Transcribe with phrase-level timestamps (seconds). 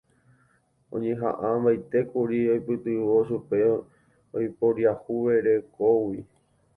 [0.95, 3.59] Oñeha'ãmbaitékuri oipytyvõ chupe
[4.37, 6.19] oiporiahuverekógui